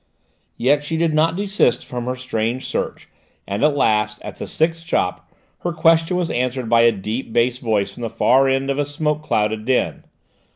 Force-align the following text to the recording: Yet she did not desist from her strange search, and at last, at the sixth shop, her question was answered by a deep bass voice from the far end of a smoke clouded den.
Yet 0.57 0.83
she 0.83 0.97
did 0.97 1.13
not 1.13 1.35
desist 1.35 1.85
from 1.85 2.05
her 2.07 2.15
strange 2.15 2.65
search, 2.65 3.07
and 3.47 3.63
at 3.63 3.75
last, 3.77 4.19
at 4.23 4.37
the 4.37 4.47
sixth 4.47 4.83
shop, 4.83 5.29
her 5.59 5.71
question 5.73 6.17
was 6.17 6.31
answered 6.31 6.67
by 6.67 6.81
a 6.81 6.91
deep 6.91 7.31
bass 7.31 7.59
voice 7.59 7.93
from 7.93 8.01
the 8.01 8.09
far 8.09 8.47
end 8.47 8.71
of 8.71 8.79
a 8.79 8.85
smoke 8.87 9.21
clouded 9.21 9.63
den. 9.65 10.03